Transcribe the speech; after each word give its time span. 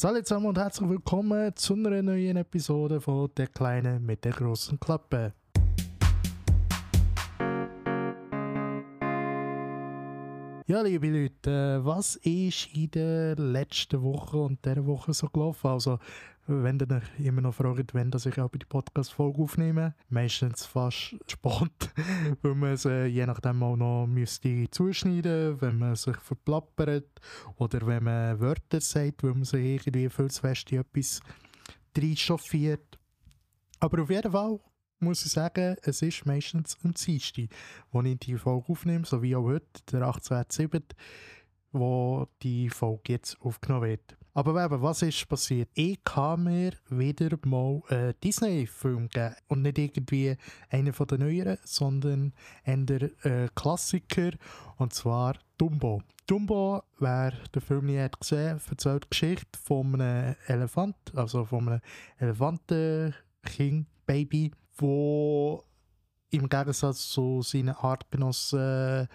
Salut 0.00 0.26
zusammen 0.26 0.46
und 0.46 0.56
herzlich 0.56 0.88
willkommen 0.88 1.54
zu 1.56 1.74
einer 1.74 2.00
neuen 2.00 2.38
Episode 2.38 3.02
von 3.02 3.28
Der 3.36 3.48
Kleine 3.48 4.00
mit 4.00 4.24
der 4.24 4.32
großen 4.32 4.80
Klappe. 4.80 5.34
Ja, 10.70 10.82
liebe 10.82 11.08
Leute, 11.08 11.80
was 11.82 12.14
ist 12.14 12.68
in 12.72 12.92
der 12.92 13.34
letzten 13.34 14.02
Woche 14.02 14.36
und 14.36 14.64
dieser 14.64 14.86
Woche 14.86 15.12
so 15.12 15.28
gelaufen? 15.28 15.66
Also, 15.66 15.98
wenn 16.46 16.78
ihr 16.78 16.88
euch 16.92 17.26
immer 17.26 17.40
noch 17.40 17.54
fragt, 17.54 17.92
wenn 17.92 18.12
ich 18.14 18.38
auch 18.38 18.48
bei 18.48 18.58
die 18.58 18.66
Podcast-Folge 18.66 19.42
aufnehme, 19.42 19.96
meistens 20.10 20.66
fast 20.66 21.16
spät, 21.26 21.90
weil 22.42 22.54
man 22.54 22.76
sie 22.76 23.06
je 23.06 23.26
nachdem 23.26 23.64
auch 23.64 23.74
noch 23.74 24.06
müsste 24.06 24.70
zuschneiden 24.70 25.60
wenn 25.60 25.76
man 25.76 25.96
sich 25.96 26.16
verplappert 26.18 27.20
oder 27.56 27.84
wenn 27.84 28.04
man 28.04 28.38
Wörter 28.38 28.80
sagt, 28.80 29.24
weil 29.24 29.34
man 29.34 29.42
sich 29.42 29.64
irgendwie 29.64 30.08
viel 30.08 30.30
zu 30.30 30.40
fest 30.40 30.70
in 30.70 30.82
etwas 30.82 31.20
reinchauffiert. 31.98 32.96
Aber 33.80 34.02
auf 34.02 34.10
jeden 34.10 34.30
Fall 34.30 34.60
muss 35.00 35.24
ich 35.24 35.32
sagen, 35.32 35.76
es 35.82 36.02
ist 36.02 36.26
meistens 36.26 36.76
am 36.84 36.92
Dienstag, 36.92 37.46
wo 37.90 38.02
ich 38.02 38.18
die 38.18 38.36
Folge 38.36 38.68
aufnehme, 38.68 39.04
so 39.04 39.22
wie 39.22 39.34
auch 39.36 39.44
heute, 39.44 39.66
der 39.92 40.02
18.07., 40.02 40.82
wo 41.72 42.26
die 42.42 42.68
Folge 42.68 43.12
jetzt 43.12 43.40
aufgenommen 43.40 43.88
wird. 43.88 44.16
Aber 44.32 44.64
eben, 44.64 44.80
was 44.80 45.02
ist 45.02 45.28
passiert? 45.28 45.68
Ich 45.74 45.98
habe 46.14 46.40
mir 46.40 46.72
wieder 46.88 47.36
mal 47.44 47.82
einen 47.88 48.14
Disney-Film 48.22 49.08
gegeben. 49.08 49.34
Und 49.48 49.62
nicht 49.62 49.78
irgendwie 49.78 50.36
einen 50.70 50.92
von 50.92 51.08
den 51.08 51.20
neueren, 51.20 51.58
sondern 51.64 52.32
ein 52.64 52.86
äh, 52.88 53.48
Klassiker. 53.54 54.30
Und 54.76 54.94
zwar 54.94 55.34
Dumbo. 55.58 56.02
Dumbo, 56.26 56.82
wer 57.00 57.32
den 57.54 57.60
Film 57.60 57.86
nicht 57.86 57.98
hat 57.98 58.20
gesehen 58.20 58.60
erzählt 58.70 59.04
die 59.04 59.10
Geschichte 59.10 59.58
von 59.62 60.00
einem 60.00 60.36
Elefant, 60.46 60.96
also 61.16 61.44
von 61.44 61.68
einem 61.68 61.80
Elefantenkind, 62.18 63.86
Baby, 64.06 64.52
wo 64.80 65.64
im 66.30 66.48
Gegensatz 66.48 67.08
zu 67.08 67.42
seinen 67.42 67.74
Artgenossen 67.74 69.08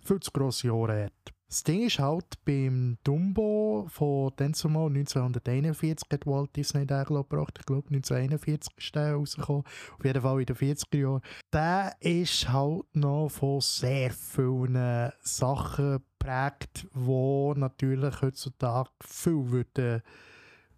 viel 0.00 0.20
zu 0.20 0.30
grosse 0.30 0.72
Ohren 0.74 1.04
hat. 1.04 1.12
Das 1.52 1.64
Ding 1.64 1.86
ist 1.86 1.98
halt, 1.98 2.42
beim 2.46 2.96
Dumbo 3.04 3.86
von 3.90 4.32
zumal 4.54 4.86
1941 4.86 6.08
hat 6.10 6.26
Walt 6.26 6.56
Disney 6.56 6.86
den 6.86 7.04
gebracht. 7.04 7.58
Ich 7.58 7.66
glaube 7.66 7.88
1941 7.88 8.74
ist 8.78 8.94
der 8.94 9.12
rausgekommen. 9.12 9.64
Auf 9.98 10.02
jeden 10.02 10.22
Fall 10.22 10.40
in 10.40 10.46
den 10.46 10.56
40er 10.56 10.96
Jahren. 10.96 11.20
Der 11.52 11.94
ist 12.00 12.48
halt 12.48 12.84
noch 12.94 13.28
von 13.28 13.60
sehr 13.60 14.12
vielen 14.12 15.12
Sachen 15.20 16.00
geprägt, 16.18 16.86
die 16.94 17.60
natürlich 17.60 18.22
heutzutage 18.22 18.90
viel 19.04 19.50
würden 19.50 20.02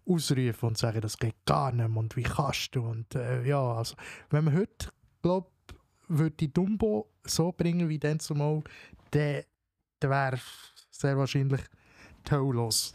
ausrufen 0.07 0.69
und 0.69 0.77
sagen, 0.77 1.01
das 1.01 1.17
geht 1.17 1.35
gar 1.45 1.71
nicht 1.71 1.87
mehr 1.87 1.97
und 1.97 2.15
wie 2.15 2.23
kannst 2.23 2.75
du 2.75 2.81
und 2.81 3.15
äh, 3.15 3.43
ja, 3.43 3.61
also 3.61 3.95
wenn 4.29 4.45
man 4.45 4.55
heute, 4.55 4.89
glaube 5.21 5.49
würde 6.07 6.35
die 6.35 6.53
Dumbo 6.53 7.09
so 7.23 7.51
bringen 7.51 7.89
wie 7.89 7.97
dann 7.97 8.19
zumal, 8.19 8.61
dann, 9.11 9.43
dann 9.99 10.11
wäre 10.11 10.39
sehr 10.91 11.17
wahrscheinlich 11.17 11.61
taulos 12.23 12.93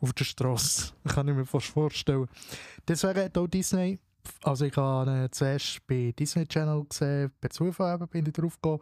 auf 0.00 0.12
der 0.12 0.24
Straße. 0.24 0.92
Kann 1.08 1.28
ich 1.28 1.34
mir 1.34 1.46
fast 1.46 1.68
vorstellen. 1.68 2.28
Deswegen 2.86 3.24
hat 3.24 3.38
auch 3.38 3.46
Disney 3.46 3.98
also 4.42 4.66
ich 4.66 4.76
habe 4.76 5.10
ihn 5.10 5.32
zuerst 5.32 5.86
bei 5.86 6.14
Disney 6.16 6.46
Channel 6.46 6.84
gesehen, 6.88 7.32
per 7.40 7.50
Zufall 7.50 7.98
bin 8.06 8.26
ich 8.26 8.32
drauf 8.32 8.54
gekommen. 8.54 8.80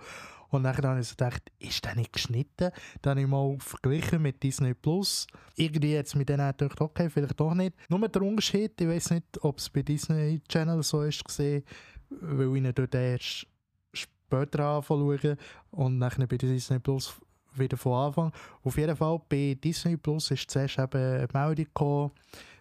Und 0.50 0.64
dann 0.64 0.76
habe 0.76 1.00
ich 1.00 1.08
so 1.08 1.12
gedacht, 1.12 1.42
ist 1.58 1.84
der 1.84 1.94
nicht 1.94 2.12
geschnitten? 2.12 2.70
Dann 3.02 3.10
habe 3.12 3.20
ich 3.22 3.26
mal 3.26 3.56
verglichen 3.58 4.22
mit 4.22 4.42
Disney 4.42 4.74
Plus. 4.74 5.26
Irgendwie 5.56 5.92
jetzt 5.92 6.16
mit 6.16 6.28
denen 6.28 6.52
gedacht, 6.56 6.80
okay, 6.80 7.08
vielleicht 7.08 7.38
doch 7.38 7.54
nicht. 7.54 7.74
Nur 7.88 8.08
der 8.08 8.22
Unterschied, 8.22 8.80
ich 8.80 8.88
weiß 8.88 9.10
nicht, 9.10 9.42
ob 9.42 9.58
es 9.58 9.70
bei 9.70 9.82
Disney 9.82 10.40
Channel 10.48 10.82
so 10.82 11.02
ist 11.02 11.24
gesehen, 11.24 11.64
weil 12.08 12.56
ich 12.56 12.64
ihn 12.64 12.72
dort 12.74 12.94
erst 12.94 13.46
später 13.92 14.64
anfangen 14.66 15.36
und 15.70 16.00
dann 16.00 16.26
bei 16.28 16.36
Disney 16.36 16.78
Plus 16.78 17.14
wieder 17.54 17.76
von 17.76 18.06
Anfang. 18.06 18.32
Auf 18.62 18.76
jeden 18.76 18.96
Fall 18.96 19.20
bei 19.28 19.56
Disney 19.62 19.96
Plus 19.96 20.30
ist 20.30 20.50
zuerst 20.50 20.78
eben 20.78 20.92
eine 20.92 21.28
Meldung 21.32 21.64
gekommen, 21.64 22.10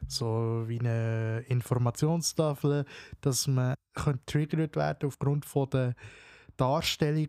so 0.08 0.64
wie 0.68 0.80
eine 0.80 1.44
Informationstafel, 1.48 2.86
dass 3.22 3.48
man 3.48 3.76
getriggert 3.94 4.76
werden 4.76 5.08
aufgrund 5.08 5.46
von 5.46 5.70
der 5.70 5.96
Darstellungen, 6.60 7.28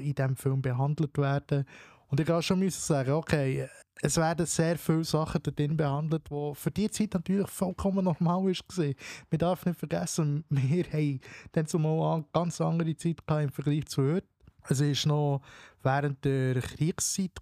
die 0.00 0.08
in 0.08 0.14
diesem 0.14 0.36
Film 0.36 0.62
behandelt 0.62 1.16
werden. 1.18 1.64
Und 2.08 2.18
ich 2.18 2.26
kann 2.26 2.42
schon 2.42 2.68
sagen, 2.70 3.12
okay, 3.12 3.68
es 4.02 4.16
werden 4.16 4.46
sehr 4.46 4.78
viele 4.78 5.04
Sachen 5.04 5.42
drin 5.42 5.76
behandelt, 5.76 6.28
die 6.30 6.52
für 6.54 6.70
die 6.70 6.90
Zeit 6.90 7.14
natürlich 7.14 7.48
vollkommen 7.48 8.04
normal 8.04 8.50
ist. 8.50 8.64
Wir 8.78 9.38
dürfen 9.38 9.68
nicht 9.68 9.78
vergessen, 9.78 10.44
wir 10.48 10.84
haben 10.84 11.20
dann 11.52 11.66
zumal 11.66 12.14
eine 12.14 12.24
ganz 12.32 12.60
andere 12.60 12.96
Zeit 12.96 13.18
im 13.28 13.50
Vergleich 13.50 13.86
zu 13.86 14.02
heute. 14.02 14.26
Es 14.68 14.80
war 14.80 15.12
noch 15.12 15.42
während 15.82 16.24
der 16.24 16.60
Kriegszeit, 16.60 17.32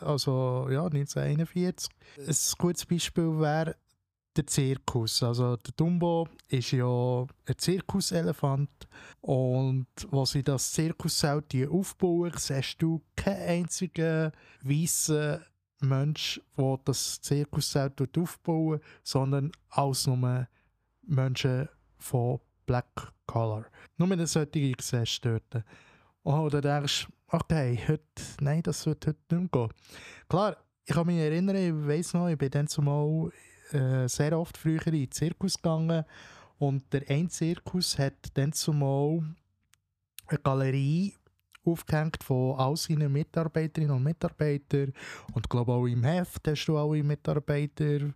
also 0.00 0.68
ja, 0.70 0.84
1941. 0.84 1.90
Ein 2.18 2.34
gutes 2.58 2.86
Beispiel 2.86 3.40
wäre 3.40 3.76
der 4.36 4.46
Zirkus. 4.46 5.22
Also 5.22 5.56
der 5.56 5.72
Dumbo 5.76 6.28
ist 6.48 6.72
ja 6.72 7.22
ein 7.22 7.58
Zirkuselefant 7.58 8.70
und 9.20 9.86
was 10.10 10.32
sie 10.32 10.42
das 10.42 10.72
Zirkuszelt 10.72 11.54
aufbauen, 11.70 12.32
siehst 12.36 12.82
du 12.82 13.02
keinen 13.16 13.48
einzigen 13.48 14.32
weißen 14.62 15.40
Mensch, 15.80 16.40
der 16.56 16.80
das 16.84 17.20
Zirkuszelt 17.20 18.18
aufbauen 18.18 18.80
sondern 19.02 19.52
alles 19.70 20.06
nur 20.06 20.46
Menschen 21.02 21.68
von 21.98 22.40
Black 22.66 23.12
Color. 23.26 23.66
Nur 23.98 24.10
eine 24.10 24.26
solche 24.26 24.74
siehst 24.80 25.24
du 25.24 25.40
dort. 25.50 25.64
Oh, 26.22 26.38
oder 26.46 26.60
denkst 26.60 27.06
okay, 27.28 27.78
heute, 27.88 28.02
nein, 28.40 28.62
das 28.62 28.86
wird 28.86 29.06
heute 29.06 29.18
nicht 29.34 29.54
mehr 29.54 29.68
gehen. 29.68 29.76
Klar, 30.28 30.56
ich 30.84 30.94
kann 30.94 31.06
mich 31.06 31.18
erinnern, 31.18 31.56
ich 31.56 31.72
weiß 31.72 32.14
noch, 32.14 32.28
ich 32.28 32.38
bin 32.38 32.50
dann 32.50 32.68
zumal 32.68 33.30
äh, 33.72 34.08
sehr 34.08 34.38
oft 34.38 34.56
früher 34.56 34.86
in 34.86 34.92
den 34.92 35.10
Zirkus 35.10 35.56
gegangen 35.56 36.04
und 36.58 36.92
der 36.92 37.02
ein 37.08 37.28
Zirkus 37.28 37.98
hat 37.98 38.14
dann 38.34 38.52
zumal 38.52 39.22
eine 40.26 40.38
Galerie 40.38 41.14
aufgehängt 41.64 42.22
von 42.22 42.58
all 42.58 42.76
seinen 42.76 43.12
Mitarbeiterinnen 43.12 43.96
und 43.96 44.02
Mitarbeitern 44.02 44.92
und 45.32 45.46
ich 45.46 45.48
glaube 45.48 45.72
auch 45.72 45.86
im 45.86 46.04
Heft 46.04 46.46
hast 46.46 46.66
du 46.66 46.76
alle 46.76 47.02
Mitarbeiter 47.02 48.12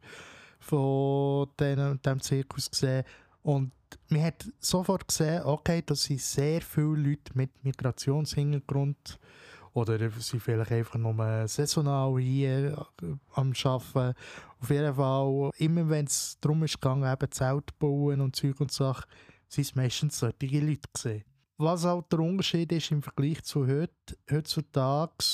von 0.61 1.49
diesem 1.59 2.21
Zirkus 2.21 2.71
gesehen 2.71 3.05
und 3.43 3.73
man 4.09 4.23
hat 4.23 4.47
sofort 4.59 5.09
gesehen, 5.09 5.43
okay, 5.45 5.83
das 5.85 6.03
sind 6.03 6.21
sehr 6.21 6.61
viele 6.61 6.97
Leute 6.97 7.33
mit 7.35 7.65
Migrationshintergrund 7.65 9.19
oder 9.73 10.11
sie 10.19 10.41
vielleicht 10.41 10.73
einfach 10.73 10.99
nur 10.99 11.49
saisonal 11.49 12.19
hier 12.19 12.87
äh, 13.03 13.07
am 13.35 13.53
Arbeiten. 13.65 14.19
Auf 14.61 14.71
jeden 14.71 14.95
Fall, 14.95 15.51
immer 15.59 15.89
wenn 15.89 16.07
es 16.07 16.37
darum 16.41 16.65
ist 16.65 16.81
gegangen, 16.81 17.11
eben 17.11 17.31
Zelt 17.31 17.79
bauen 17.79 18.21
und 18.21 18.35
Zeug 18.35 18.61
und 18.61 18.73
Sachen, 18.73 19.05
sind 19.49 19.65
es 19.65 19.75
meistens 19.75 20.19
solche 20.19 20.61
Leute 20.61 20.89
gesehen. 20.93 21.25
Was 21.59 21.85
auch 21.85 22.03
der 22.03 22.21
Unterschied 22.21 22.71
ist 22.73 22.91
im 22.91 23.03
Vergleich 23.03 23.43
zu 23.43 23.67
heute, 23.67 24.17
heutzutage 24.31 25.25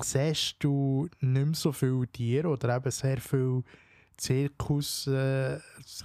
siehst 0.00 0.56
du 0.60 1.08
nicht 1.20 1.46
mehr 1.46 1.54
so 1.54 1.72
viele 1.72 2.06
Tiere 2.08 2.48
oder 2.48 2.76
eben 2.76 2.90
sehr 2.90 3.20
viele 3.20 3.62
Zirkus, 4.16 5.06
äh, 5.06 5.58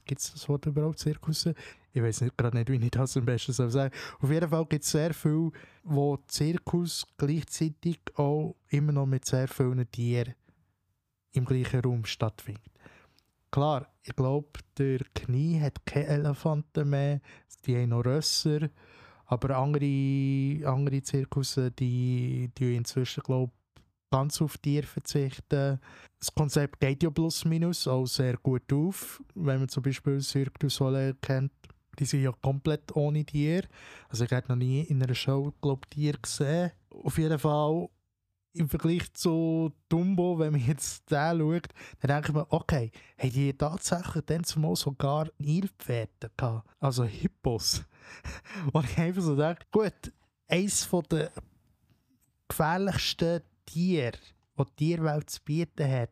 gibt 0.06 0.22
es 0.22 0.34
das 0.34 0.50
Wort 0.50 0.66
überhaupt, 0.66 1.00
Zirkus? 1.00 1.48
Ich 1.94 2.02
weiß 2.02 2.22
nicht, 2.22 2.38
gerade 2.38 2.58
nicht, 2.58 2.70
wie 2.70 2.76
ich 2.76 2.92
das 2.92 3.18
am 3.18 3.26
besten 3.26 3.54
soll 3.54 3.70
sagen. 3.70 3.94
Auf 4.20 4.30
jeden 4.30 4.50
Fall 4.50 4.66
gibt 4.66 4.84
es 4.84 4.92
sehr 4.92 5.14
viel, 5.14 5.52
wo 5.84 6.18
Zirkus 6.28 7.06
gleichzeitig 7.18 8.00
auch 8.16 8.56
immer 8.70 8.92
noch 8.92 9.06
mit 9.06 9.26
sehr 9.26 9.48
vielen 9.48 9.90
Tieren 9.92 10.36
im 11.34 11.46
gleichen 11.46 11.82
Raum 11.82 12.06
stattfindet. 12.06 12.64
Klar, 13.52 13.88
ich 14.04 14.16
glaube, 14.16 14.48
der 14.78 15.00
Knie 15.14 15.60
hat 15.60 15.86
keine 15.86 16.08
Elefanten 16.08 16.90
mehr, 16.90 17.20
die 17.66 17.76
haben 17.76 17.90
noch 17.90 18.06
Rösser, 18.06 18.70
aber 19.26 19.58
andere, 19.58 20.66
andere 20.66 21.02
Zirkus, 21.02 21.60
die, 21.78 22.50
die 22.58 22.76
inzwischen, 22.76 23.24
glaube 23.24 23.52
ganz 24.12 24.42
auf 24.42 24.58
Tiere 24.58 24.86
verzichten. 24.86 25.80
Das 26.20 26.36
Konzept 26.36 26.80
geht 26.80 27.02
ja 27.02 27.10
plus 27.10 27.46
minus 27.46 27.88
auch 27.88 28.06
sehr 28.06 28.38
gut 28.38 28.72
auf. 28.72 29.24
Wenn 29.34 29.60
man 29.60 29.70
zum 29.70 29.84
Beispiel 29.84 30.20
Cirque 30.22 30.60
du 30.60 30.70
Soleil 30.70 31.16
kennt, 31.22 31.52
die 31.98 32.06
sind 32.06 32.22
ja 32.22 32.32
komplett 32.42 32.96
ohne 32.96 33.26
Tier. 33.26 33.64
Also 34.10 34.26
ich 34.26 34.32
habe 34.32 34.48
noch 34.50 34.58
nie 34.58 34.82
in 34.82 35.02
einer 35.02 35.16
Show, 35.16 35.54
glaube 35.62 35.88
Tier 35.90 36.14
gesehen. 36.22 36.72
Auf 36.90 37.18
jeden 37.18 37.40
Fall 37.40 37.90
im 38.54 38.68
Vergleich 38.68 39.14
zu 39.14 39.72
Dumbo, 39.88 40.38
wenn 40.40 40.52
man 40.52 40.66
jetzt 40.66 41.10
den 41.10 41.40
schaut, 41.40 41.68
dann 42.00 42.10
denke 42.10 42.30
ich 42.30 42.34
mir, 42.34 42.48
okay, 42.50 42.92
haben 43.18 43.32
die 43.32 43.54
tatsächlich 43.54 44.26
dann 44.26 44.44
zumal 44.44 44.76
sogar 44.76 45.30
Nilpferde 45.38 46.32
gehabt? 46.36 46.70
Also 46.80 47.04
Hippos. 47.06 47.84
Und 48.74 48.86
ich 48.86 48.98
einfach 48.98 49.22
so 49.22 49.36
denke, 49.36 49.66
gut, 49.72 50.14
eines 50.48 50.90
der 51.10 51.32
gefährlichsten 52.48 53.42
Tiere, 53.66 54.18
die 54.58 54.64
die 54.64 54.96
Tierwelt 54.96 55.30
zu 55.30 55.42
bieten 55.44 55.90
hat, 55.90 56.12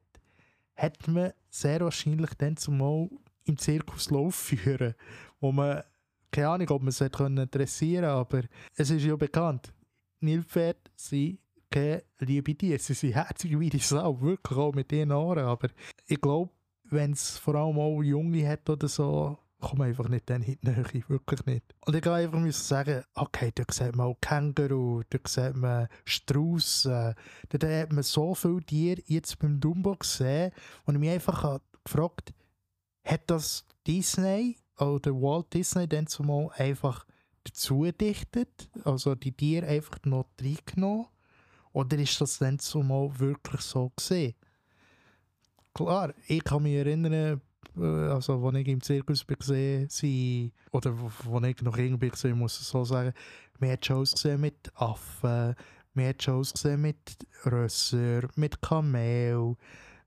hat 0.78 1.08
man 1.08 1.34
sehr 1.50 1.82
wahrscheinlich 1.82 2.34
dann 2.36 2.56
zumal 2.56 3.10
im 3.44 3.58
Zirkus 3.58 4.10
Lauf 4.10 4.36
führen, 4.36 4.96
wo 5.42 5.52
man, 5.52 5.84
keine 6.32 6.50
Ahnung, 6.50 6.70
ob 6.70 6.82
man 6.84 6.90
es 6.90 7.04
können 7.12 7.50
dressieren 7.50 8.06
aber 8.06 8.44
es 8.76 8.90
ist 8.90 9.04
ja 9.04 9.16
bekannt, 9.16 9.74
Nilpferde 10.22 10.80
sind 10.96 11.40
keine 11.69 12.04
liebe 12.19 12.56
Tiere, 12.56 12.80
sie 12.80 12.94
sind 12.94 13.13
herzig 13.13 13.60
wie 13.60 13.69
die 13.69 13.80
Sau, 13.80 14.21
wirklich 14.21 14.57
auch 14.57 14.74
mit 14.74 14.92
ihren 14.92 15.12
Ohren, 15.12 15.45
aber 15.45 15.69
ich 16.07 16.19
glaube, 16.19 16.51
wenn 16.83 17.12
es 17.12 17.38
vor 17.38 17.56
allem 17.56 17.80
auch 17.80 18.01
Junge 18.01 18.48
hat 18.48 18.69
oder 18.69 18.88
so, 18.88 19.38
komme 19.60 19.86
einfach 19.86 20.07
nicht 20.07 20.30
dann 20.30 20.42
in 20.42 20.57
die 20.62 20.69
Nähe, 20.69 21.04
wirklich 21.07 21.45
nicht. 21.45 21.75
Und 21.86 21.95
ich 21.95 22.01
kann 22.01 22.13
einfach 22.13 22.39
müssen 22.39 22.63
sagen, 22.63 23.04
okay, 23.13 23.51
da 23.54 23.63
sieht 23.69 23.95
man 23.95 24.07
auch 24.07 24.18
Känguru, 24.21 25.04
da 25.10 25.19
sieht 25.27 25.56
man 25.56 25.88
Strauss, 26.06 26.86
äh, 26.86 27.13
da 27.50 27.81
hat 27.81 27.92
man 27.92 28.04
so 28.04 28.33
viele 28.33 28.62
Tiere 28.62 29.01
jetzt 29.06 29.38
beim 29.39 29.60
Dumbo 29.60 29.95
gesehen, 29.95 30.51
und 30.86 30.95
ich 30.95 31.00
mich 31.00 31.10
einfach 31.12 31.60
gefragt 31.83 32.33
hat 33.06 33.21
das 33.27 33.66
Disney 33.88 34.57
oder 34.77 35.13
Walt 35.13 35.54
Disney 35.54 35.88
dann 35.88 36.07
zumal 36.07 36.50
einfach 36.56 37.06
dazu 37.44 37.92
dichtet, 37.92 38.69
also 38.83 39.16
die 39.16 39.31
Tiere 39.31 39.68
einfach 39.68 39.98
noch 40.06 40.27
reingenommen, 40.39 41.07
oder 41.80 41.98
ist 41.98 42.20
das 42.20 42.38
dann 42.38 42.60
zumal 42.60 43.18
wirklich 43.20 43.62
so 43.62 43.92
gesehen? 43.96 44.36
Klar, 45.74 46.14
ich 46.28 46.44
kann 46.44 46.64
mich 46.64 46.76
erinnern, 46.76 47.42
äh, 47.78 47.81
also 47.81 48.46
als 48.46 48.58
ich 48.58 48.68
im 48.68 48.81
Zirkus 48.81 49.26
gesehen 49.26 49.88
sie 49.90 50.52
oder 50.72 50.94
wo 51.24 51.40
ich 51.40 51.62
noch 51.62 51.78
irgendwie 51.78 52.10
gesehen 52.10 52.38
muss 52.38 52.60
ich 52.60 52.68
so 52.68 52.84
sagen, 52.84 53.14
wir 53.60 53.72
haben 53.72 53.84
Shows 53.84 54.14
gesehen 54.14 54.42
mit 54.42 54.72
Affen, 54.76 55.56
wir 55.94 56.08
haben 56.08 56.20
Shows 56.20 56.54
gesehen 56.54 56.81
mit 56.81 57.18
Rösser, 57.46 58.28
mit 58.36 58.62
Kamel, 58.62 59.56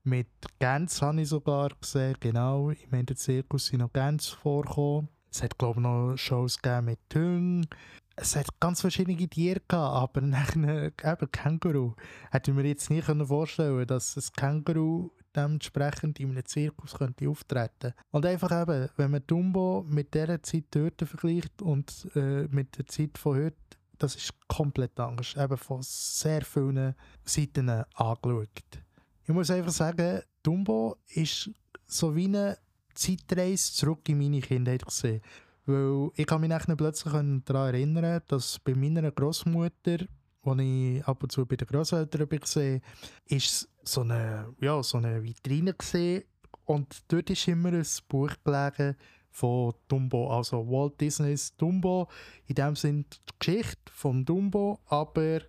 mit 0.03 0.27
Gänse 0.59 1.05
habe 1.05 1.21
ich 1.21 1.29
sogar 1.29 1.69
gesehen, 1.79 2.15
genau. 2.19 2.69
Ich 2.69 2.91
meine, 2.91 3.05
der 3.05 3.15
Zirkus 3.15 3.67
sind 3.67 3.79
noch 3.79 3.93
Gänse 3.93 4.35
vorgekommen. 4.35 5.09
Es 5.31 5.41
hat, 5.41 5.57
glaube 5.57 5.79
ich, 5.79 5.83
noch 5.83 6.17
Shows 6.17 6.61
gegeben 6.61 6.85
mit 6.85 6.99
Hüngen. 7.13 7.67
Es 8.15 8.35
hat 8.35 8.47
ganz 8.59 8.81
verschiedene 8.81 9.27
Tiere 9.27 9.61
gehabt, 9.67 9.71
aber 10.17 10.21
nachher 10.21 10.91
eben 11.03 11.31
Känguru. 11.31 11.95
Hätte 12.31 12.51
ich 12.51 12.57
mir 12.57 12.65
jetzt 12.65 12.89
nie 12.89 13.01
vorstellen 13.01 13.87
dass 13.87 14.15
ein 14.15 14.23
Känguru 14.35 15.11
dementsprechend 15.35 16.19
in 16.19 16.29
einem 16.29 16.45
Zirkus 16.45 16.93
könnte 16.93 17.27
auftreten 17.27 17.93
Und 18.11 18.25
einfach 18.25 18.61
eben, 18.61 18.89
wenn 18.97 19.11
man 19.11 19.25
Dumbo 19.25 19.83
mit 19.87 20.13
dieser 20.13 20.41
Zeit 20.43 20.65
dort 20.71 21.01
vergleicht 21.01 21.61
und 21.61 22.07
äh, 22.15 22.47
mit 22.49 22.77
der 22.77 22.85
Zeit 22.85 23.17
von 23.17 23.37
heute, 23.37 23.57
das 23.97 24.15
ist 24.15 24.33
komplett 24.47 24.99
anders. 24.99 25.35
Eben 25.35 25.57
von 25.57 25.79
sehr 25.81 26.43
vielen 26.43 26.95
Seiten 27.25 27.69
angeschaut. 27.69 28.83
Ich 29.23 29.33
muss 29.33 29.49
einfach 29.49 29.71
sagen, 29.71 30.21
Dumbo 30.43 30.97
ist 31.07 31.49
so 31.87 32.15
wie 32.15 32.25
eine 32.25 32.57
Zeitreise 32.93 33.73
zurück 33.73 34.07
in 34.09 34.19
meine 34.19 34.41
Kindheit 34.41 34.85
gesehen. 34.85 35.21
Weil 35.65 36.11
ich 36.15 36.25
kann 36.25 36.41
mich 36.41 36.77
plötzlich 36.77 37.13
daran 37.13 37.43
erinnern, 37.47 38.21
dass 38.27 38.59
bei 38.59 38.75
meiner 38.75 39.11
Großmutter 39.11 40.07
als 40.45 40.59
ich 40.59 41.07
ab 41.07 41.23
und 41.23 41.31
zu 41.31 41.45
bei 41.45 41.55
den 41.55 41.67
Großeltern 41.67 42.29
war, 42.29 42.81
ist 43.27 43.69
so 43.83 44.01
eine, 44.01 44.53
ja, 44.59 44.83
so 44.83 44.97
eine 44.97 45.23
Vitrine 45.23 45.73
gesehen 45.73 46.23
und 46.65 47.03
dort 47.07 47.29
ist 47.29 47.47
immer 47.47 47.71
ein 47.71 47.85
Buch 48.07 48.31
gelegen 48.43 48.95
von 49.29 49.73
Dumbo, 49.87 50.35
also 50.35 50.67
Walt 50.67 50.99
Disneys 50.99 51.55
Dumbo, 51.55 52.07
in 52.45 52.55
dem 52.55 52.75
Sinne 52.75 53.05
die 53.05 53.33
Geschichte 53.39 53.91
von 53.91 54.25
Dumbo, 54.25 54.79
aber 54.85 55.41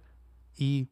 in 0.56 0.88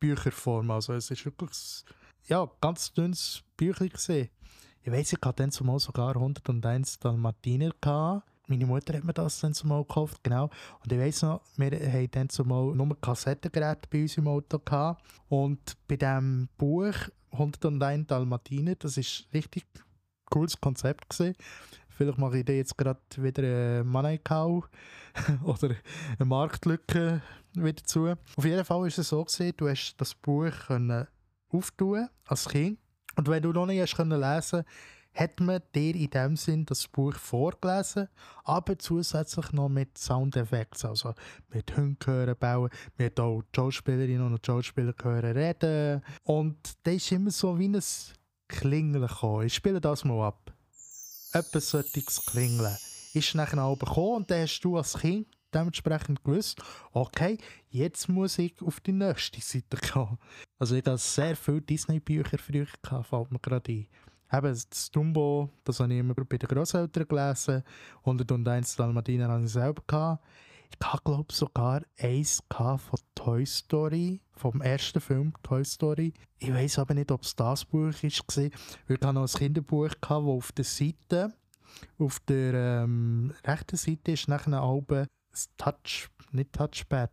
Bücherform, 0.00 0.70
also 0.70 0.94
es 0.94 1.10
ist 1.10 1.24
wirklich 1.24 1.84
ja, 2.26 2.50
ganz 2.60 2.92
dünnes 2.92 3.42
Büchlein 3.56 3.90
gesehen. 3.90 4.30
Ich 4.82 4.90
weiß, 4.90 5.12
ich 5.12 5.18
hatte 5.22 5.42
dann 5.42 5.52
zumal 5.52 5.78
sogar 5.78 6.16
101 6.16 6.98
Dalmatiner 6.98 7.70
gehabt 7.80 8.31
meine 8.46 8.66
Mutter 8.66 8.94
hat 8.94 9.04
mir 9.04 9.12
das 9.12 9.40
dann 9.40 9.54
zumal 9.54 9.82
gekauft, 9.82 10.22
genau. 10.22 10.50
Und 10.82 10.92
ich 10.92 10.98
weiss 10.98 11.22
noch, 11.22 11.42
wir 11.56 11.70
hatten 11.70 12.10
dann 12.10 12.28
zumal 12.28 12.74
nur 12.74 13.00
Kassettengeräte 13.00 13.88
bei 13.90 14.02
uns 14.02 14.16
im 14.16 14.28
Auto 14.28 14.58
gehabt. 14.58 15.02
Und 15.28 15.76
bei 15.86 15.96
diesem 15.96 16.48
Buch 16.58 16.94
101 17.30 18.08
Dalmatiner, 18.08 18.74
das 18.74 18.96
ist 18.96 19.26
richtig 19.32 19.64
cooles 20.30 20.60
Konzept 20.60 21.08
gewesen. 21.08 21.36
Vielleicht 21.88 22.18
mache 22.18 22.38
ich 22.38 22.44
da 22.44 22.52
jetzt 22.52 22.76
gerade 22.76 23.00
wieder 23.16 23.42
eine 23.42 23.84
Mannequin 23.84 24.62
oder 25.44 25.74
eine 26.18 26.24
Marktlücke 26.24 27.22
wieder 27.54 27.84
zu. 27.84 28.14
Auf 28.36 28.44
jeden 28.44 28.64
Fall 28.64 28.86
ist 28.88 28.98
es 28.98 29.10
so 29.10 29.24
gewesen, 29.24 29.52
du 29.56 29.68
hast 29.68 29.94
das 29.98 30.14
Buch 30.14 30.52
können 30.66 31.06
auftun 31.50 32.08
als 32.26 32.48
Kind. 32.48 32.78
Und 33.16 33.28
wenn 33.28 33.42
du 33.42 33.52
noch 33.52 33.66
nicht 33.66 33.80
hast 33.80 33.96
können 33.96 34.20
lesen 34.20 34.64
hat 35.14 35.40
man 35.40 35.62
dir 35.74 35.94
in 35.94 36.10
dem 36.10 36.36
Sinn 36.36 36.64
das 36.64 36.88
Buch 36.88 37.14
vorgelesen, 37.14 38.08
aber 38.44 38.78
zusätzlich 38.78 39.52
noch 39.52 39.68
mit 39.68 39.98
Soundeffekten, 39.98 40.90
also 40.90 41.14
mit 41.48 41.76
Hunden 41.76 41.98
hören, 42.04 42.36
bauen, 42.38 42.70
mit 42.96 43.20
auch 43.20 43.42
Schauspielerinnen 43.54 44.32
und 44.32 44.44
Schauspieler 44.44 44.94
hören, 45.02 45.36
reden. 45.36 46.02
Und 46.24 46.56
das 46.82 46.94
ist 46.94 47.12
immer 47.12 47.30
so 47.30 47.58
wie 47.58 47.68
ein 47.68 47.82
Klingeln 48.48 49.06
gekommen. 49.06 49.46
Ich 49.46 49.54
spiele 49.54 49.80
das 49.80 50.04
mal 50.04 50.28
ab. 50.28 50.52
Etwas 51.32 51.70
solches 51.70 52.24
Klingeln. 52.26 52.76
Ist 53.14 53.34
nachher 53.34 53.62
auch 53.62 53.78
gekommen 53.78 54.16
und 54.16 54.30
dann 54.30 54.42
hast 54.42 54.60
du 54.60 54.76
als 54.76 54.98
Kind 54.98 55.26
dementsprechend 55.54 56.24
gewusst, 56.24 56.62
okay, 56.92 57.38
jetzt 57.68 58.08
muss 58.08 58.38
ich 58.38 58.60
auf 58.62 58.80
die 58.80 58.92
nächste 58.92 59.40
Seite 59.40 59.76
gehen. 59.76 60.18
Also 60.58 60.74
ich 60.74 60.80
hatte 60.80 60.98
sehr 60.98 61.36
viele 61.36 61.60
Disney-Bücher 61.60 62.38
früher, 62.38 62.66
gehabt, 62.82 63.06
fällt 63.06 63.32
mir 63.32 63.38
gerade 63.38 63.72
ein. 63.72 63.86
Eben, 64.32 64.58
das 64.70 64.90
Dumbo, 64.90 65.50
das 65.64 65.80
habe 65.80 65.92
ich 65.92 66.00
immer 66.00 66.14
bei 66.14 66.38
den 66.38 66.48
Grosseltern 66.48 67.06
gelesen. 67.06 67.62
101 67.98 68.76
Dalmatiner 68.76 69.28
habe 69.28 69.44
ich 69.44 69.52
selber 69.52 69.82
gehabt. 69.86 70.24
Ich 70.70 70.86
habe, 70.86 71.02
glaube 71.04 71.26
ich, 71.28 71.36
sogar 71.36 71.82
eins 71.98 72.42
von 72.48 72.98
Toy 73.14 73.44
Story, 73.44 74.22
vom 74.32 74.62
ersten 74.62 75.00
Film 75.00 75.34
Toy 75.42 75.64
Story. 75.64 76.14
Ich 76.38 76.52
weiß 76.52 76.78
aber 76.78 76.94
nicht, 76.94 77.12
ob 77.12 77.22
es 77.22 77.36
das 77.36 77.64
Buch 77.66 77.92
war. 77.92 77.94
Ich 77.94 78.22
hatte 78.88 79.12
noch 79.12 79.22
ein 79.22 79.38
Kinderbuch, 79.38 79.90
das 80.00 80.10
auf 80.10 80.52
der 80.52 80.64
Seite, 80.64 81.34
auf 81.98 82.18
der 82.20 82.54
ähm, 82.84 83.34
rechten 83.44 83.76
Seite 83.76 84.12
ist 84.12 84.28
nachher 84.28 84.62
Albe 84.62 85.08
das 85.30 85.48
Touch, 85.56 86.08
nicht 86.30 86.52
Touchpad, 86.52 87.10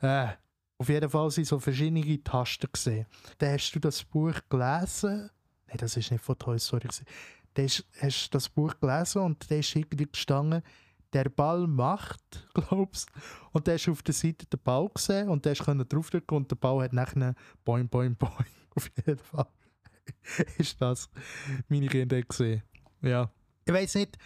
äh, 0.00 0.28
auf 0.78 0.88
jeden 0.88 1.10
Fall 1.10 1.30
sind 1.30 1.46
so 1.46 1.58
verschiedene 1.58 2.22
Tasten 2.22 2.68
gesehen. 2.72 3.06
Dann 3.38 3.54
hast 3.54 3.72
du 3.72 3.80
das 3.80 4.04
Buch 4.04 4.34
gelesen 4.48 5.30
Nein, 5.68 5.76
das 5.78 5.96
ist 5.96 6.10
nicht 6.10 6.24
von 6.24 6.38
Toy 6.38 6.58
Story. 6.58 6.88
Da 7.54 7.62
hast 7.62 8.26
du 8.26 8.30
das 8.30 8.48
Buch 8.48 8.74
gelesen 8.80 9.22
und 9.22 9.50
da 9.50 9.56
ist 9.56 9.74
irgendwie 9.74 10.06
gestanden, 10.06 10.62
der 11.12 11.28
Ball 11.28 11.66
macht, 11.66 12.48
glaubst 12.54 13.10
Und 13.52 13.68
hast 13.68 13.86
du 13.86 13.92
auf 13.92 14.02
der 14.02 14.14
Seite 14.14 14.46
den 14.46 14.60
Ball 14.62 14.88
gesehen 14.88 15.28
und 15.28 15.46
hast 15.46 15.66
du 15.66 15.84
draufdrücken 15.84 16.36
und 16.36 16.50
der 16.50 16.56
Ball 16.56 16.84
hat 16.84 16.92
nachher 16.92 17.34
boing, 17.64 17.88
boing, 17.88 18.16
boing. 18.16 18.46
Auf 18.74 18.90
jeden 18.96 19.18
Fall 19.18 19.46
ist 20.58 20.80
das 20.80 21.08
meine 21.68 21.88
Kinder 21.88 22.20
gesehen. 22.22 22.62
Ja. 23.02 23.30
Ich 23.64 23.72
weiß 23.72 23.96
nicht, 23.96 24.16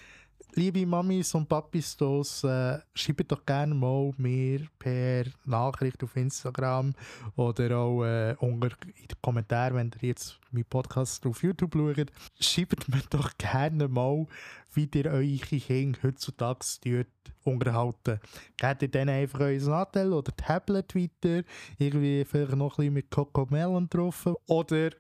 liebe 0.54 0.87
Mamis 0.87 1.35
und 1.35 1.49
Papis, 1.49 1.97
das, 1.97 2.44
äh, 2.44 2.78
schreibt 2.94 3.32
doch 3.32 3.44
gerne 3.44 3.75
mal 3.75 4.12
mir 4.18 4.66
per 4.78 5.25
Nachricht 5.44 6.02
auf 6.04 6.16
Instagram 6.16 6.92
oder 7.37 7.78
auch 7.78 8.04
äh, 8.04 8.35
unter 8.38 8.68
in 8.87 9.06
den 9.09 9.16
Kommentaren, 9.21 9.76
wenn 9.76 9.90
ihr 10.00 10.09
jetzt 10.09 10.38
meinen 10.50 10.64
Podcast 10.64 11.25
auf 11.26 11.42
YouTube 11.42 11.75
schaut, 11.75 12.12
schreibt 12.38 12.88
mir 12.88 13.02
doch 13.11 13.30
gerne 13.38 13.88
mal, 13.88 14.26
wie 14.75 14.88
ihr 14.94 15.06
eure 15.06 15.38
Kinder 15.38 15.99
heutzutage 16.02 17.06
unterhalten. 17.44 18.21
Gebt 18.56 18.82
ihr 18.82 18.88
denen 18.88 19.11
einfach 19.11 19.40
euer 19.40 19.61
Nattel 19.61 20.12
oder 20.12 20.37
Tablet 20.37 20.94
weiter, 20.94 21.42
irgendwie 21.78 22.25
vielleicht 22.25 22.56
noch 22.56 22.73
ein 22.73 22.76
bisschen 22.76 22.94
mit 22.94 23.11
Coco 23.11 23.47
Melon 23.50 23.88
drauf. 23.88 24.28
Oder 24.47 24.90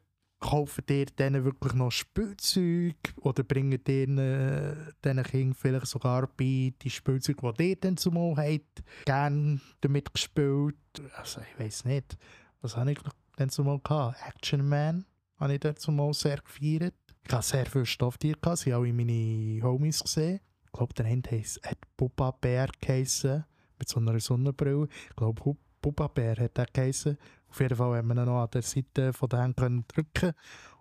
kaufen 0.42 0.84
ihr 0.90 1.06
denen 1.06 1.44
wirklich 1.44 1.72
noch 1.72 1.92
Spielzeug 1.92 2.96
oder 3.20 3.42
bringen 3.44 3.82
denen, 3.84 4.18
äh, 4.18 4.74
diesen 5.04 5.22
Kindern 5.22 5.54
vielleicht 5.54 5.86
sogar 5.86 6.26
bei 6.26 6.74
die 6.82 6.90
Spielzeug, 6.90 7.36
die 7.58 7.70
ihr 7.70 7.76
dann 7.76 7.96
zumal 7.96 8.36
habt, 8.36 8.82
gerne 9.04 9.60
damit 9.80 10.12
gespielt. 10.12 10.76
Also 11.16 11.40
ich 11.40 11.64
weiß 11.64 11.84
nicht, 11.86 12.18
was 12.60 12.76
habe 12.76 12.92
ich 12.92 12.98
dann 13.36 13.48
zumal 13.48 13.78
gehabt? 13.78 14.18
Action 14.26 14.68
Man 14.68 15.06
habe 15.38 15.54
ich 15.54 15.60
dann 15.60 15.76
zumal 15.76 16.12
sehr 16.12 16.38
gefeiert. 16.38 16.94
Ich 17.24 17.32
hatte 17.32 17.46
sehr 17.46 17.66
viel 17.66 17.86
Stofftiere, 17.86 18.38
gehabt, 18.38 18.58
sie 18.58 18.74
haben 18.74 18.82
auch 18.82 18.92
meine 18.92 19.62
Homies 19.62 20.02
gesehen. 20.02 20.40
Ich 20.66 20.72
glaube, 20.72 20.94
der 20.94 21.06
Ende 21.06 21.38
hat 21.40 21.78
Bubba 21.96 22.32
Bär 22.32 22.68
geheissen, 22.80 23.44
mit 23.78 23.88
so 23.88 24.00
einer 24.00 24.18
Sonnenbrille. 24.18 24.88
Ich 25.08 25.16
glaube, 25.16 25.56
Bubba 25.80 26.08
Bär 26.08 26.36
hat 26.36 26.58
er 26.58 26.66
geheissen. 26.66 27.18
Auf 27.52 27.60
jeden 27.60 27.76
Fall 27.76 27.98
haben 27.98 28.08
wir 28.08 28.16
ihn 28.16 28.24
noch 28.24 28.44
an 28.44 28.50
der 28.50 28.62
Seite 28.62 29.12
von 29.12 29.28
der 29.28 29.40
Hand 29.40 29.58
drücken 29.58 30.32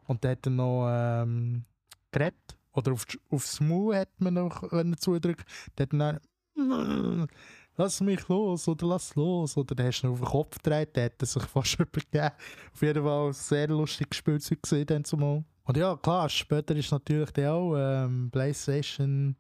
und 0.08 0.24
dann 0.24 0.32
hat 0.32 0.46
er 0.46 0.52
noch 0.52 0.88
ähm, 0.90 1.66
geredet. 2.14 2.58
Oder 2.72 2.94
auf, 2.94 3.06
aufs 3.30 3.60
Maul 3.60 3.98
hat 3.98 4.08
man 4.20 4.36
noch, 4.36 4.72
er 4.72 4.98
zudrückt, 4.98 5.44
dann 5.76 6.00
dann 6.00 7.28
lass 7.76 8.00
mich 8.00 8.26
los 8.30 8.70
oder 8.70 8.88
lass 8.88 9.16
los. 9.16 9.58
Oder 9.58 9.76
dann 9.76 9.88
hast 9.88 10.02
du 10.02 10.08
ihn 10.08 10.14
auf 10.14 10.20
den 10.20 10.28
Kopf 10.30 10.58
gedreht, 10.64 10.96
dann 10.96 11.04
hat 11.04 11.22
er 11.22 11.26
sich 11.26 11.44
fast 11.54 11.78
übergeben. 11.78 12.32
Auf 12.74 12.82
jeden 12.82 13.04
Fall 13.04 13.34
sehr 13.34 13.68
lustig 13.68 14.16
Spielzeug 14.16 14.64
gesehen 14.64 14.86
dann 14.86 15.04
zumal. 15.04 15.44
Und 15.66 15.76
ja, 15.76 15.98
klar, 15.98 16.30
später 16.30 16.74
ist 16.74 16.92
natürlich 16.92 17.32
dann 17.32 17.48
auch 17.48 17.76
ähm, 17.76 18.30
PlayStation 18.32 19.36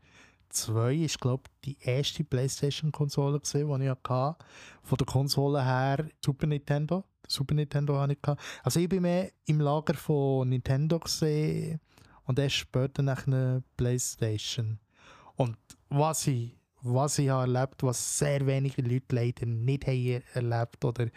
2 0.50 0.96
ist, 0.96 1.22
glaube 1.22 1.44
die 1.64 1.78
erste 1.80 2.26
PlayStation-Konsole 2.26 3.40
gesehen, 3.40 3.80
die 3.80 3.86
ich 3.86 3.90
hatte. 3.90 4.36
Von 4.84 4.98
der 4.98 5.08
Konsole 5.08 5.64
her 5.64 6.10
Super 6.20 6.48
Nintendo. 6.48 7.06
Super 7.32 7.56
Nintendo 7.56 8.00
hatte 8.00 8.14
ich. 8.14 8.22
Gehabt. 8.22 8.42
Also 8.64 8.80
ich 8.80 8.90
bin 8.90 9.04
mehr 9.04 9.32
im 9.46 9.60
Lager 9.60 9.94
von 9.94 10.50
Nintendo 10.50 11.00
gesehen 11.00 11.80
und 12.26 12.40
erst 12.40 12.56
später 12.56 13.02
nach 13.02 13.26
einer 13.28 13.64
PlayStation. 13.78 14.80
Und 15.36 15.58
was 15.90 16.28
ich, 16.28 16.56
was 16.82 17.20
ich 17.20 17.30
habe 17.30 17.52
erlebt 17.52 17.84
was 17.84 18.20
sehr 18.20 18.46
wenige 18.46 18.82
Leute 18.82 19.16
leider 19.16 19.46
nicht 19.46 19.88
haben 19.88 20.24
erlebt 20.34 20.84
oder 20.84 21.08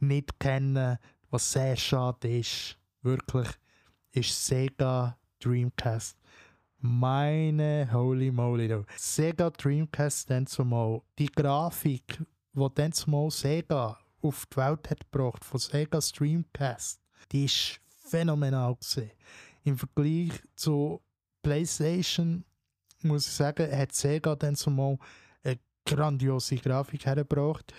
nicht 0.00 0.38
kennen, 0.38 0.98
was 1.30 1.52
sehr 1.52 1.76
schade 1.76 2.38
ist, 2.38 2.76
wirklich, 3.02 3.48
ist 4.12 4.46
Sega 4.46 5.16
Dreamcast. 5.40 6.18
Meine 6.78 7.88
holy 7.92 8.30
moly. 8.30 8.84
Sega 8.96 9.50
Dreamcast 9.50 10.30
dann 10.30 10.46
zumal. 10.46 11.00
Die 11.18 11.26
Grafik, 11.26 12.20
die 12.52 12.68
dann 12.74 12.92
zumal 12.92 13.30
Sega 13.30 13.98
auf 14.22 14.46
die 14.46 14.56
Welt 14.56 14.90
hat 14.90 15.10
gebracht, 15.10 15.44
von 15.44 15.60
Sega 15.60 15.98
Dreamcast, 15.98 17.00
die 17.30 17.44
ist 17.44 17.80
phänomenal 18.08 18.74
gewesen. 18.76 19.10
Im 19.64 19.78
Vergleich 19.78 20.32
zu 20.54 21.00
PlayStation 21.42 22.44
muss 23.02 23.26
ich 23.26 23.32
sagen, 23.32 23.70
hat 23.76 23.92
Sega 23.92 24.34
dann 24.36 24.56
zumal 24.56 24.98
eine 25.42 25.58
grandiose 25.84 26.56
Grafik 26.56 27.06
hergebracht. 27.06 27.72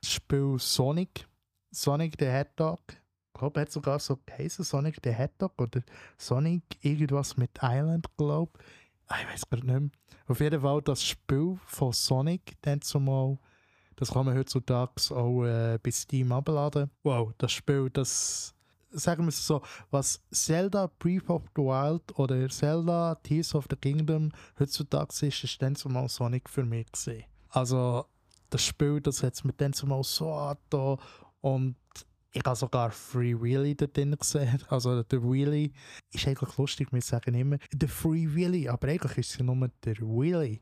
Das 0.00 0.12
Spiel 0.12 0.56
Sonic, 0.58 1.26
Sonic 1.70 2.16
the 2.18 2.26
Hedgehog, 2.26 2.80
ich 2.88 3.40
glaube, 3.40 3.60
hat 3.60 3.72
sogar 3.72 3.98
so 3.98 4.18
geheißen, 4.24 4.64
Sonic 4.64 4.98
the 5.02 5.10
Hedgehog 5.10 5.60
oder 5.60 5.82
Sonic 6.18 6.62
irgendwas 6.82 7.36
mit 7.36 7.50
Island, 7.62 8.06
glaube 8.16 8.52
ich. 8.58 9.20
Ich 9.20 9.32
weiß 9.32 9.50
gar 9.50 9.56
nicht 9.58 9.66
mehr. 9.66 9.90
Auf 10.26 10.40
jeden 10.40 10.60
Fall 10.60 10.80
das 10.82 11.04
Spiel 11.04 11.58
von 11.66 11.92
Sonic, 11.92 12.56
dann 12.62 12.80
zumal, 12.80 13.38
das 13.96 14.10
kann 14.10 14.26
man 14.26 14.36
heutzutage 14.36 14.92
auch 15.10 15.44
äh, 15.44 15.78
bei 15.82 15.90
Steam 15.90 16.32
abladen. 16.32 16.90
Wow, 17.02 17.32
das 17.38 17.52
Spiel, 17.52 17.90
das, 17.90 18.54
sagen 18.90 19.24
wir 19.24 19.28
es 19.28 19.46
so, 19.46 19.62
was 19.90 20.22
Zelda 20.30 20.90
Breath 20.98 21.28
of 21.28 21.42
the 21.56 21.62
Wild 21.62 22.18
oder 22.18 22.48
Zelda 22.48 23.14
Tears 23.16 23.54
of 23.54 23.66
the 23.70 23.76
Kingdom 23.76 24.30
heutzutage 24.58 25.26
ist, 25.26 25.44
ist 25.44 25.62
dann 25.62 25.74
zumal 25.74 26.08
Sonic 26.08 26.48
für 26.48 26.64
mich 26.64 26.90
gesehen. 26.90 27.24
Also, 27.50 28.06
das 28.50 28.62
Spiel, 28.62 29.00
das 29.00 29.22
hat 29.22 29.34
es 29.34 29.44
mir 29.44 29.52
dann 29.52 29.72
zumal 29.72 30.02
so 30.04 30.32
angetan 30.32 30.98
und 31.40 31.76
ich 32.34 32.42
habe 32.44 32.56
sogar 32.56 32.90
Free 32.90 33.40
Willy 33.40 33.76
dort 33.76 33.96
drin 33.96 34.16
gesehen. 34.18 34.60
Also 34.68 35.02
der 35.04 35.22
Willy 35.22 35.72
ist 36.12 36.26
eigentlich 36.26 36.56
lustig, 36.58 36.92
wir 36.92 37.00
sagen 37.00 37.34
immer 37.34 37.58
der 37.72 37.88
Free 37.88 38.26
Willy, 38.28 38.68
aber 38.68 38.88
eigentlich 38.88 39.18
ist 39.18 39.30
es 39.30 39.38
ja 39.38 39.44
nur 39.44 39.70
der 39.84 39.96
Willy. 40.00 40.60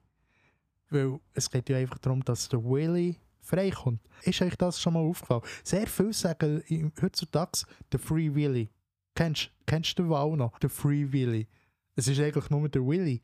Weil 0.91 1.19
es 1.33 1.51
geht 1.51 1.71
ja 1.71 1.79
einfach 1.79 1.99
darum, 1.99 2.23
dass 2.23 2.49
der 2.51 2.62
Willy 2.62 3.17
freikommt. 3.43 4.01
Ist 4.23 4.41
euch 4.41 4.57
das 4.57 4.81
schon 4.81 4.95
mal 4.95 5.01
aufgefallen? 5.01 5.43
Sehr 5.65 5.87
viele 5.87 6.13
sagen 6.13 6.63
heutzutage 7.01 7.65
der 7.91 8.01
Free 8.01 8.35
Willy. 8.35 8.71
Kennst, 9.15 9.51
kennst 9.67 9.99
du 9.99 10.15
auch 10.15 10.37
noch? 10.37 10.59
Der 10.61 10.71
Free 10.71 11.11
Willy. 11.11 11.49
Es 11.97 12.09
ist 12.09 12.21
eigentlich 12.21 12.49
nur 12.49 12.69
der 12.69 12.87
Willy. 12.87 13.21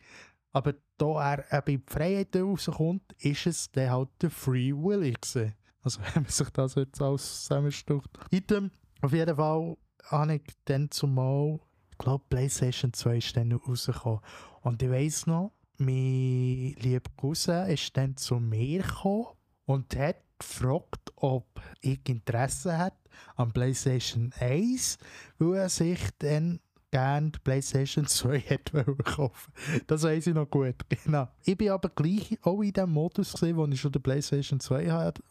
Aber 0.52 0.74
da 0.98 1.34
er 1.34 1.58
eben 1.58 1.76
in 1.76 1.84
die 1.86 1.92
Freiheit 1.92 2.36
rauskommt, 2.36 3.14
ist 3.20 3.46
es 3.46 3.70
dann 3.70 3.90
halt 3.90 4.08
der 4.20 4.30
Free 4.30 4.72
Willy 4.72 5.12
gewesen. 5.12 5.54
Also 5.82 6.00
wenn 6.14 6.24
man 6.24 6.32
sich 6.32 6.50
das 6.50 6.74
jetzt 6.74 7.00
alles 7.00 7.44
zusammenstuft. 7.44 8.10
Item, 8.30 8.70
auf 9.00 9.12
jeden 9.12 9.36
Fall 9.36 9.76
habe 10.04 10.34
ich 10.34 10.42
dann 10.64 10.90
zumal, 10.90 11.60
ich 11.92 11.98
glaube 11.98 12.24
PlayStation 12.28 12.92
2 12.92 13.16
ist 13.16 13.36
dann 13.36 13.52
rausgekommen. 13.52 14.20
Und 14.62 14.82
ich 14.82 14.90
weiss 14.90 15.26
noch, 15.26 15.52
mein 15.78 16.74
lieber 16.80 17.10
Cousin 17.16 17.68
ist 17.68 17.96
dann 17.96 18.16
zu 18.16 18.40
mir 18.40 18.82
gekommen 18.82 19.37
und 19.68 19.94
hat 19.96 20.16
gefragt, 20.38 21.12
ob 21.16 21.46
ich 21.82 22.00
Interesse 22.08 22.76
hat 22.76 22.94
an 23.36 23.52
PlayStation 23.52 24.32
1, 24.40 24.98
weil 25.38 25.58
er 25.58 25.68
sich 25.68 26.00
dann 26.18 26.60
gerne 26.90 27.32
die 27.32 27.38
PlayStation 27.40 28.06
2 28.08 28.38
hätte 28.38 28.82
kaufen 29.04 29.52
Das 29.86 30.02
weiß 30.04 30.26
ich 30.26 30.34
noch 30.34 30.48
gut. 30.48 30.76
Genau. 31.04 31.28
Ich 31.44 31.56
bin 31.58 31.68
aber 31.68 31.90
gleich 31.90 32.38
auch 32.42 32.62
in 32.62 32.72
dem 32.72 32.90
Modus 32.90 33.32
gesehen, 33.32 33.56
wo 33.58 33.66
ich 33.66 33.78
schon 33.78 33.92
die 33.92 33.98
PlayStation 33.98 34.58
2 34.58 34.90
hatte. 34.90 35.22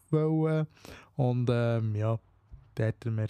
Und 1.15 1.49
ähm, 1.51 1.95
ja, 1.95 2.19
da 2.75 2.83
hätte 2.83 3.09
mir, 3.09 3.27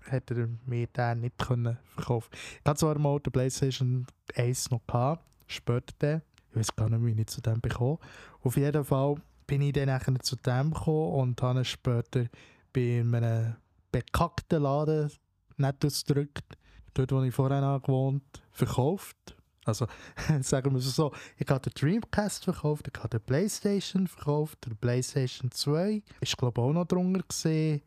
hätte 0.00 0.34
er 0.34 0.48
mir 0.66 0.86
den 0.86 1.20
nicht 1.20 1.38
können 1.38 1.78
verkaufen 1.94 2.28
Ich 2.32 2.68
hatte 2.68 2.80
zwar 2.80 2.98
mal 2.98 3.18
die 3.20 3.30
PlayStation 3.30 4.06
1 4.36 4.70
noch 4.70 4.86
gehabt, 4.86 5.24
später 5.46 5.94
dann. 5.98 6.22
Ich 6.50 6.56
weiß 6.56 6.76
gar 6.76 6.90
nicht, 6.90 7.16
wie 7.16 7.18
ich 7.18 7.26
zu 7.28 7.40
dem 7.40 7.60
bekommen 7.60 7.98
Auf 8.42 8.56
jeden 8.58 8.84
Fall 8.84 9.16
bin 9.50 9.62
ich 9.62 9.72
dann 9.72 10.00
zu 10.22 10.36
dem 10.36 10.72
gekommen 10.72 11.12
und 11.12 11.42
habe 11.42 11.64
später 11.64 12.26
bei 12.72 13.00
einem 13.00 13.56
bekackten 13.90 14.62
Laden 14.62 15.10
nicht 15.56 15.84
ausgedrückt 15.84 16.56
dort 16.94 17.12
wo 17.12 17.22
ich 17.22 17.34
vorher 17.34 17.80
gewohnt 17.80 18.22
verkauft. 18.52 19.36
Also 19.64 19.86
sagen 20.40 20.72
wir 20.72 20.78
es 20.78 20.94
so, 20.94 21.12
ich 21.36 21.48
habe 21.48 21.60
den 21.60 21.72
Dreamcast 21.74 22.44
verkauft, 22.44 22.88
ich 22.88 22.98
habe 22.98 23.08
den 23.08 23.20
Playstation 23.20 24.06
verkauft, 24.06 24.58
der 24.66 24.74
Playstation 24.74 25.50
2 25.50 26.02
ist 26.20 26.36
glaube 26.36 26.60
ich 26.60 26.66
auch 26.66 26.72
noch 26.72 26.86
drunter 26.86 27.22
gesehen. 27.26 27.82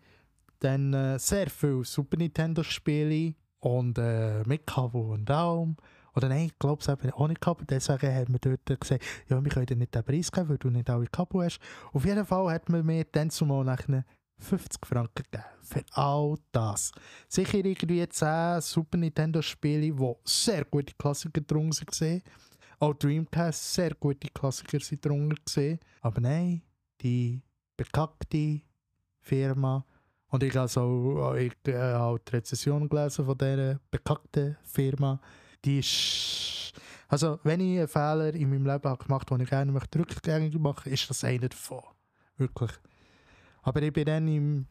Dann 0.59 0.93
äh, 0.93 1.19
sehr 1.19 1.49
viele 1.49 1.85
Super 1.85 2.17
Nintendo 2.17 2.63
Spiele 2.63 3.35
und 3.59 3.97
äh, 3.97 4.43
mit 4.45 4.67
Kabel 4.67 5.01
und 5.01 5.25
Daumen. 5.25 5.77
Oder 6.15 6.29
nein, 6.29 6.45
ich 6.45 6.59
glaube 6.59 6.81
es 6.81 6.87
eben 6.87 7.11
auch 7.11 7.27
nicht 7.27 7.41
Kabel. 7.41 7.65
Deswegen 7.67 8.15
hat 8.15 8.29
man 8.29 8.39
dort 8.41 8.79
gesagt, 8.79 9.03
ja, 9.29 9.43
wir 9.43 9.51
können 9.51 9.65
dir 9.65 9.75
nicht 9.75 9.95
den 9.95 10.03
Preis 10.03 10.31
geben, 10.31 10.49
weil 10.49 10.57
du 10.57 10.69
nicht 10.69 10.89
alle 10.89 11.07
Kabel 11.07 11.45
hast. 11.45 11.59
Auf 11.91 12.05
jeden 12.05 12.25
Fall 12.25 12.53
hat 12.53 12.69
man 12.69 12.85
mir 12.85 13.05
dann 13.05 13.29
zumal 13.29 13.63
nach 13.63 13.83
50 14.39 14.85
Franken 14.85 15.23
gegeben 15.23 15.43
für 15.61 15.83
all 15.93 16.35
das. 16.51 16.91
Sicher 17.27 17.63
irgendwie 17.63 18.07
10 18.07 18.61
Super 18.61 18.97
Nintendo-Spiele, 18.97 19.93
die 19.93 20.15
sehr 20.25 20.65
gute 20.65 20.93
Klassiker 20.95 21.41
drin 21.41 21.71
waren. 21.71 22.21
Auch 22.79 22.93
Dreamcast, 22.93 23.73
sehr 23.73 23.93
gute 23.95 24.27
Klassiker 24.29 24.79
sind 24.79 25.05
drunter. 25.05 25.77
Aber 26.01 26.19
nein, 26.19 26.61
die 27.01 27.41
bekackte 27.77 28.61
Firma 29.21 29.85
und 30.33 30.41
ich 30.41 30.55
habe 30.55 30.67
so, 30.67 31.35
ich 31.37 31.53
äh, 31.67 31.77
habe 31.77 32.19
die 32.19 32.31
Rezession 32.35 32.89
gelesen 32.89 33.23
von 33.23 33.37
dieser 33.37 33.79
bekackten 33.91 34.57
Firma. 34.63 35.21
Die 35.65 35.79
ist, 35.79 36.73
also 37.07 37.39
wenn 37.43 37.59
ich 37.59 37.79
einen 37.79 37.87
Fehler 37.87 38.33
in 38.33 38.49
meinem 38.49 38.65
Leben 38.65 38.97
gemacht 38.97 39.29
habe, 39.29 39.37
den 39.37 39.41
ich 39.41 39.49
gerne 39.49 39.73
rückgängig 39.73 40.53
machen 40.55 40.63
möchte, 40.63 40.89
ist 40.89 41.09
das 41.09 41.23
einer 41.23 41.49
davon. 41.49 41.83
Wirklich. 42.37 42.71
Aber 43.61 43.81
ich 43.81 43.93
bin 43.93 44.05
dann 44.05 44.27
im 44.27 44.67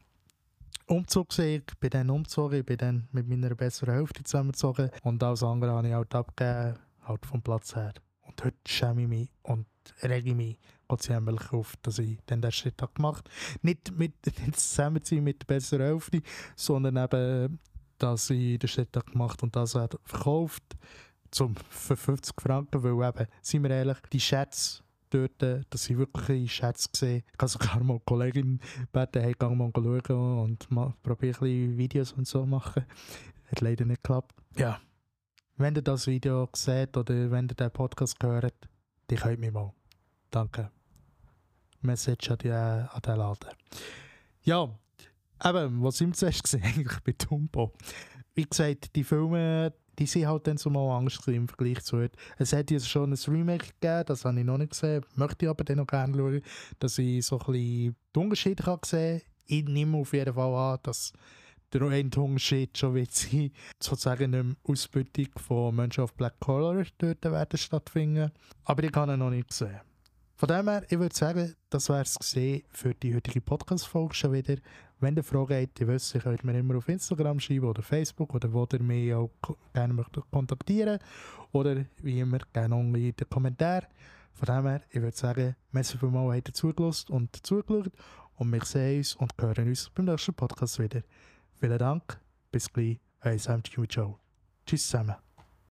Umzug 0.87 1.37
ich 1.39 1.63
bin 1.79 1.89
dann 1.89 2.09
umgezogen, 2.09 2.59
ich 2.59 2.65
bin 2.65 2.77
dann 2.77 3.07
mit 3.11 3.27
meiner 3.27 3.55
besseren 3.55 3.95
Hälfte 3.95 4.23
zusammengezogen 4.23 4.91
und 5.03 5.23
alles 5.23 5.41
andere 5.41 5.71
habe 5.71 5.87
ich 5.87 5.93
halt 5.93 6.13
abgegeben, 6.13 6.77
halt 7.07 7.25
vom 7.25 7.41
Platz 7.41 7.75
her. 7.75 7.93
Und 8.21 8.43
heute 8.43 8.57
schäme 8.67 9.03
ich 9.03 9.07
mich 9.07 9.29
und 9.43 9.65
rege 10.01 10.35
mich 10.35 10.57
Gott 10.87 11.03
sei 11.03 11.19
Dank 11.19 11.53
auf, 11.53 11.75
dass 11.81 11.99
ich 11.99 12.19
dann 12.25 12.41
den 12.41 12.51
Schritt 12.51 12.77
gemacht 12.95 13.29
habe. 13.29 13.59
Nicht, 13.61 13.97
mit, 13.97 14.13
nicht 14.25 14.59
zusammenziehen 14.59 15.23
mit 15.23 15.41
der 15.41 15.47
besseren 15.47 15.85
Hälfte, 15.85 16.21
sondern 16.55 16.97
eben, 16.97 17.59
dass 18.03 18.29
ich 18.29 18.59
Schritt 18.69 18.95
habe 18.95 19.11
gemacht 19.11 19.41
und 19.43 19.55
das 19.55 19.71
verkauft 19.71 20.63
zum, 21.31 21.55
für 21.69 21.95
50 21.95 22.35
Franken, 22.39 22.83
weil 22.83 23.09
eben, 23.09 23.27
seien 23.41 23.63
wir 23.63 23.71
ehrlich, 23.71 23.97
die 24.11 24.19
Schätze 24.19 24.83
dort, 25.09 25.41
dass 25.69 25.89
ich 25.89 25.97
wirklich 25.97 26.53
Schätze 26.53 26.89
gesehen 26.89 27.23
Ich 27.33 27.39
habe 27.39 27.47
sogar 27.47 27.83
mal 27.83 27.99
Kollegin 28.01 28.59
gebeten, 28.91 29.21
hey, 29.21 29.33
geh 29.39 29.49
mal 29.49 29.71
schauen 29.73 30.39
und 30.39 30.69
mal, 30.69 30.93
probiere 31.01 31.37
ein 31.37 31.39
bisschen 31.39 31.77
Videos 31.77 32.11
und 32.13 32.27
so 32.27 32.45
machen. 32.45 32.85
Hat 33.49 33.61
leider 33.61 33.85
nicht 33.85 34.03
geklappt. 34.03 34.35
Ja, 34.57 34.79
wenn 35.57 35.75
ihr 35.75 35.81
das 35.81 36.07
Video 36.07 36.49
seht 36.53 36.97
oder 36.97 37.31
wenn 37.31 37.47
ihr 37.47 37.55
den 37.55 37.71
Podcast 37.71 38.21
hört, 38.21 38.53
die 39.09 39.15
könnt 39.15 39.39
mich 39.39 39.51
mal. 39.51 39.71
Danke. 40.29 40.71
Message 41.81 42.31
an, 42.31 42.37
die, 42.39 42.51
an 42.51 43.01
den 43.05 43.15
Laden. 43.15 43.49
Ja, 44.43 44.69
eben, 45.43 45.83
was 45.83 45.97
sind 45.97 46.15
zuerst 46.15 46.43
gesehen 46.43 46.63
eigentlich 46.63 46.99
bei 47.01 47.13
Tumbo? 47.13 47.73
Wie 48.35 48.43
gesagt, 48.43 48.95
die 48.95 49.03
Filme, 49.03 49.73
die 49.99 50.05
sind 50.05 50.27
halt 50.27 50.47
dann 50.47 50.57
so 50.57 50.69
mal 50.69 50.97
Angst 50.97 51.27
im 51.27 51.47
Vergleich 51.47 51.83
zu 51.83 51.97
heute. 51.97 52.17
Es 52.37 52.53
hat 52.53 52.71
jetzt 52.71 52.89
schon 52.89 53.11
ein 53.11 53.19
Remake 53.27 53.67
gegeben, 53.79 54.03
das 54.07 54.25
habe 54.25 54.39
ich 54.39 54.45
noch 54.45 54.57
nicht 54.57 54.71
gesehen, 54.71 55.05
möchte 55.15 55.45
ich 55.45 55.49
aber 55.49 55.63
dann 55.63 55.77
noch 55.77 55.87
gerne 55.87 56.15
schauen, 56.15 56.41
dass 56.79 56.97
ich 56.97 57.25
so 57.25 57.37
ein 57.39 57.45
bisschen 57.45 57.95
die 58.15 58.19
Unterschiede 58.19 58.63
kann 58.63 58.79
sehen 58.85 59.19
kann. 59.19 59.29
Ich 59.45 59.65
nehme 59.65 59.97
auf 59.97 60.13
jeden 60.13 60.33
Fall 60.33 60.53
an, 60.53 60.79
dass 60.83 61.13
der 61.73 61.81
eine 61.83 62.09
Unterschied 62.15 62.77
schon 62.77 62.95
wird 62.95 63.11
sein, 63.11 63.51
sozusagen 63.79 64.33
eine 64.33 64.55
Ausbeutung 64.63 65.27
von 65.37 65.75
Menschen 65.75 66.03
auf 66.03 66.13
Black 66.13 66.39
Collar 66.39 66.85
dort 66.97 67.23
werden 67.23 67.57
stattfinden. 67.57 68.31
Aber 68.63 68.83
ich 68.83 68.91
kann 68.91 69.09
ihn 69.09 69.19
noch 69.19 69.29
nicht 69.29 69.51
sehen. 69.51 69.81
Von 70.35 70.47
dem 70.47 70.67
her, 70.67 70.83
ich 70.89 70.99
würde 70.99 71.15
sagen, 71.15 71.55
das 71.69 71.89
wäre 71.89 72.01
es 72.01 72.17
für 72.69 72.93
die 72.95 73.15
heutige 73.15 73.39
Podcast-Folge 73.39 74.13
schon 74.15 74.33
wieder. 74.33 74.55
Wenn 74.99 75.15
ihr 75.15 75.23
Fragen 75.23 75.61
habt, 75.61 75.79
ihr 75.79 75.87
wisst, 75.87 76.15
ihr 76.15 76.21
könnt 76.21 76.43
mir 76.43 76.57
immer 76.57 76.77
auf 76.77 76.89
Instagram 76.89 77.39
schreiben 77.39 77.67
oder 77.67 77.81
Facebook 77.81 78.33
oder 78.33 78.51
wo 78.51 78.67
ihr 78.71 78.81
mich 78.81 79.13
auch 79.13 79.29
gerne 79.73 79.93
möchtet 79.93 80.23
kontaktieren 80.31 80.99
oder 81.51 81.85
wie 82.01 82.19
immer 82.19 82.39
gerne 82.51 82.75
unten 82.75 82.95
in 82.95 83.15
den 83.15 83.29
Kommentaren. 83.29 83.87
Von 84.33 84.45
dem 84.47 84.65
her, 84.65 84.81
ich 84.89 85.01
würde 85.01 85.15
sagen, 85.15 85.55
merci 85.71 85.97
vielmals, 85.97 86.37
habt 86.37 86.49
ihr 86.49 86.53
zugelassen 86.53 87.11
und 87.13 87.45
zugeschaut 87.45 87.91
und 88.35 88.51
wir 88.51 88.65
sehen 88.65 88.97
uns 88.97 89.15
und 89.15 89.31
hören 89.39 89.67
uns 89.67 89.91
beim 89.93 90.05
nächsten 90.05 90.33
Podcast 90.33 90.79
wieder. 90.79 91.03
Vielen 91.59 91.77
Dank, 91.77 92.19
bis 92.51 92.71
gleich, 92.71 92.99
euer 93.21 93.37
Sam 93.37 93.61
Joe. 93.89 94.15
Tschüss 94.65 94.87
zusammen. 94.87 95.32